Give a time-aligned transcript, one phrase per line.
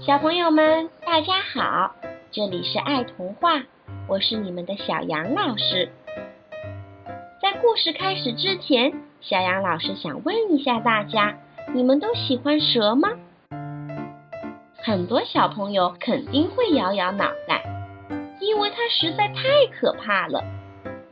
[0.00, 1.94] 小朋友们，大家好，
[2.30, 3.62] 这里是爱童话，
[4.08, 5.90] 我是你们的小杨老师。
[7.42, 11.36] 在故事开始之前，小杨老师想问一下大家，
[11.74, 13.10] 你们都喜欢蛇吗？
[14.78, 17.62] 很多小朋友肯定会摇摇脑袋，
[18.40, 19.42] 因为它实在太
[19.78, 20.42] 可怕了。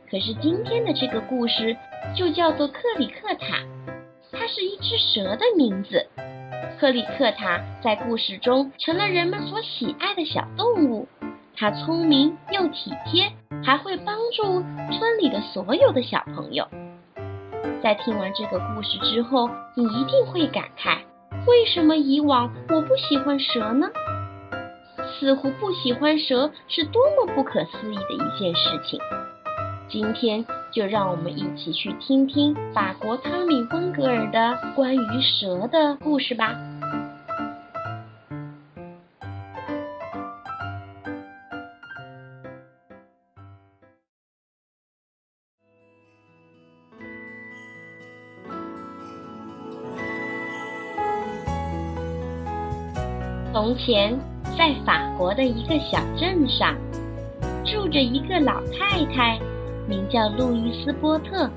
[0.09, 1.77] 可是今天的这个故事
[2.15, 3.63] 就叫做克里克塔，
[4.31, 6.07] 它是一只蛇的名字。
[6.79, 11.07] 克里克塔在故事中成了人们所喜爱的小动物。
[11.55, 13.31] 它聪明又体贴，
[13.63, 14.43] 还会帮助
[14.91, 16.65] 村里的所有的小朋友。
[17.83, 20.99] 在听完这个故事之后，你一定会感慨：
[21.47, 23.87] 为什么以往我不喜欢蛇呢？
[25.19, 28.99] 似乎不喜欢蛇是多么不可思议的一件事情。
[29.91, 36.55] 今天就让我们一起去听听法国汤米·温格尔的关于蛇的故事吧。
[53.51, 54.17] 从前，
[54.55, 56.75] 在法国的一个小镇上，
[57.65, 59.39] 住着一个老太太。
[59.89, 61.49] 名叫路易斯波特。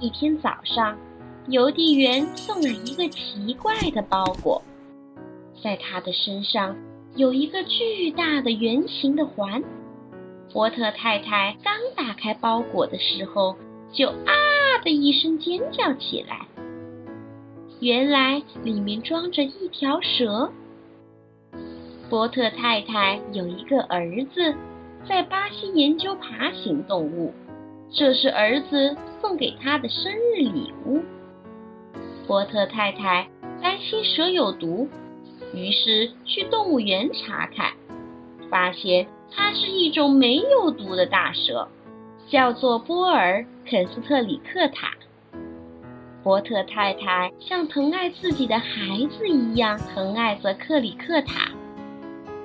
[0.00, 0.98] 一天早上，
[1.46, 4.60] 邮递员送来一个奇怪的包裹，
[5.62, 6.76] 在他的身上
[7.14, 9.62] 有一个巨大的圆形的环。
[10.52, 13.56] 波特太太刚打开包裹的时候，
[13.92, 14.34] 就啊
[14.82, 16.44] 的一声尖叫起来。
[17.78, 20.50] 原来里面装着一条蛇。
[22.10, 24.52] 波特太太有一个儿子。
[25.08, 27.32] 在巴西研究爬行动物，
[27.90, 31.02] 这是儿子送给他的生日礼物。
[32.26, 33.28] 波特太太
[33.60, 34.88] 担心蛇有毒，
[35.52, 37.72] 于是去动物园查看，
[38.48, 41.66] 发现它是一种没有毒的大蛇，
[42.28, 44.92] 叫做波尔肯斯特里克塔。
[46.22, 51.50] 波特太太像疼爱自己的孩子一样疼爱着克里克塔。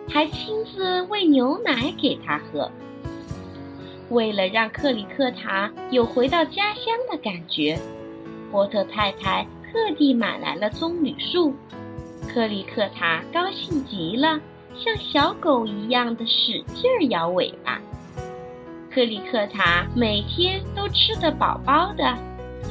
[0.09, 2.72] 还亲自喂牛奶给他喝。
[4.09, 7.78] 为了让克里克塔有回到家乡的感觉，
[8.51, 11.53] 波特太太特地买来了棕榈树。
[12.28, 14.40] 克里克塔高兴极了，
[14.78, 17.81] 像小狗一样的使劲摇尾巴。
[18.90, 22.17] 克里克塔每天都吃得饱饱的，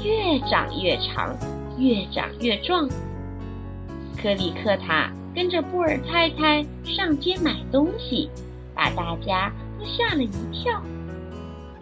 [0.02, 1.36] 越长越长，
[1.78, 2.88] 越长越壮。
[4.16, 5.12] 克里克塔。
[5.36, 8.30] 跟着布尔太太上街买东西，
[8.74, 10.80] 把大家都吓了一跳。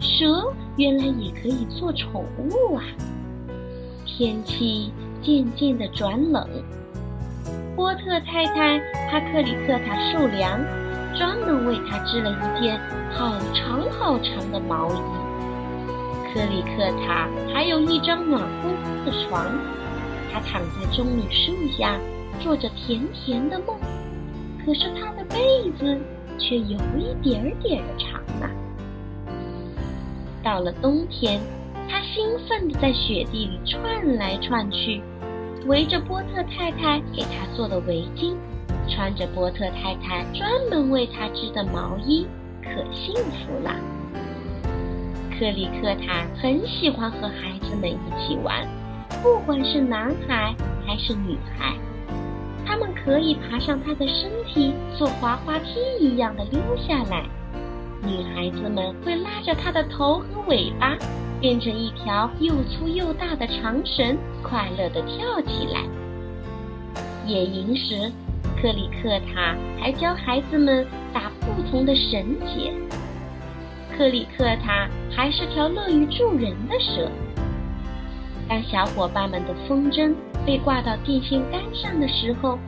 [0.01, 2.83] 蛇原来也可以做宠物啊！
[4.05, 6.45] 天气渐渐的转冷，
[7.77, 8.77] 波特太太
[9.09, 10.59] 怕克里克塔受凉，
[11.15, 12.77] 专门为他织了一件
[13.13, 14.97] 好长好长的毛衣。
[16.33, 19.45] 克里克塔还有一张暖乎乎的床，
[20.33, 21.97] 他躺在棕榈树下。
[22.41, 23.77] 做着甜甜的梦，
[24.65, 25.99] 可是他的被子
[26.37, 28.49] 却有一点点的长呢。
[30.43, 31.39] 到了冬天，
[31.89, 35.01] 他兴奋地在雪地里窜来窜去，
[35.65, 38.35] 围着波特太太给他做的围巾，
[38.87, 42.27] 穿着波特太太专门为他织的毛衣，
[42.61, 43.75] 可幸福了。
[45.37, 48.67] 克里克塔很喜欢和孩子们一起玩，
[49.23, 51.75] 不管是男孩还是女孩。
[53.05, 57.23] 可以爬上他的身体，做滑滑梯一样的溜下来。
[58.01, 60.97] 女孩子们会拉着他的头和尾巴，
[61.39, 65.81] 变成一条又粗又大的长绳，快乐地跳起来。
[67.27, 68.11] 野营时，
[68.59, 72.73] 克里克塔还教孩子们打不同的绳结。
[73.95, 77.09] 克里克塔还是条乐于助人的蛇。
[78.47, 80.13] 当小伙伴们的风筝
[80.45, 82.59] 被挂到电线杆上的时候，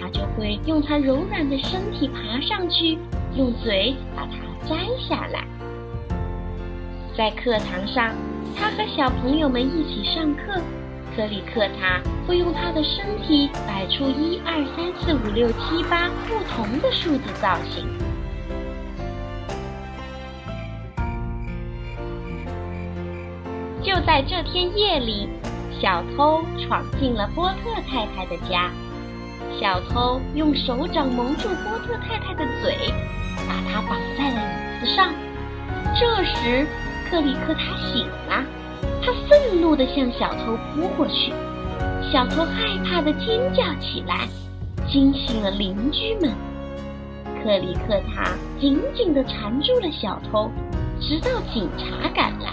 [0.00, 2.98] 它就会用它柔软的身体爬上去，
[3.34, 5.44] 用嘴把它摘下来。
[7.16, 8.14] 在课堂上，
[8.56, 10.60] 他和小朋友们一起上课，
[11.16, 17.86] 克里克塔会用他的身体摆出一二三四五六七八不同的数字造型。
[23.82, 25.28] 就在这天夜里，
[25.80, 28.70] 小偷闯进了波特太太的家。
[29.60, 32.76] 小偷用手掌蒙住波特太太的嘴，
[33.46, 35.12] 把她绑在了椅子上。
[35.98, 36.66] 这时，
[37.10, 38.44] 克里克塔醒了，
[39.02, 41.32] 他愤怒地向小偷扑过去。
[42.12, 44.28] 小偷害怕地尖叫起来，
[44.88, 46.32] 惊醒了邻居们。
[47.42, 50.50] 克里克塔紧紧地缠住了小偷，
[51.00, 52.52] 直到警察赶来。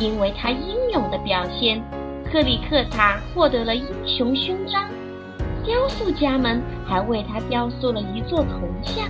[0.00, 1.82] 因为他英勇的表现，
[2.30, 4.84] 克里克塔获得了英雄勋章。
[5.64, 9.08] 雕塑家们还为他雕塑了一座铜像。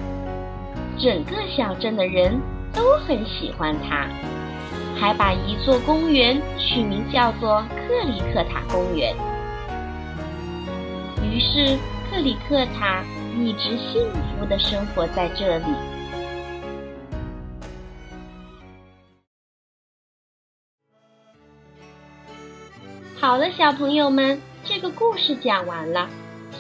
[0.99, 2.39] 整个小镇的人
[2.73, 4.07] 都很喜欢他，
[4.95, 9.15] 还把一座公园取名叫做克里克塔公园。
[11.23, 11.79] 于是，
[12.11, 13.03] 克里克塔
[13.35, 14.07] 一直幸
[14.39, 15.65] 福的生活在这里。
[23.19, 26.09] 好了，小朋友们，这个故事讲完了。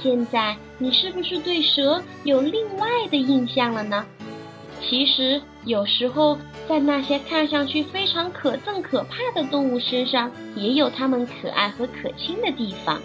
[0.02, 4.04] 现在你是不是对蛇有另外的印象了呢？
[4.80, 6.36] 其实有时候，
[6.68, 13.00] 在那些看上去非常可憎可怕的动物身上，也有它们可爱和可亲的地方。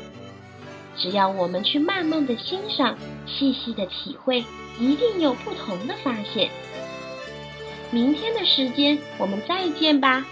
[0.97, 2.97] 只要我们去慢慢的欣赏，
[3.27, 4.43] 细细的体会，
[4.79, 6.49] 一定有不同的发现。
[7.91, 10.25] 明天的时间，我们再见吧。